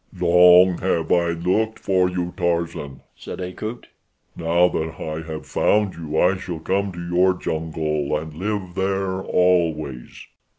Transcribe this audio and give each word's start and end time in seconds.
"Long 0.19 0.79
have 0.79 1.11
I 1.11 1.29
looked 1.33 1.77
for 1.77 2.09
you, 2.09 2.33
Tarzan," 2.35 3.01
said 3.15 3.39
Akut. 3.39 3.85
"Now 4.35 4.67
that 4.67 4.95
I 4.99 5.21
have 5.31 5.45
found 5.45 5.93
you 5.93 6.19
I 6.19 6.37
shall 6.37 6.57
come 6.59 6.91
to 6.93 7.07
your 7.07 7.35
jungle 7.35 8.17
and 8.17 8.33
live 8.33 8.73
there 8.73 9.21
always." 9.21 10.25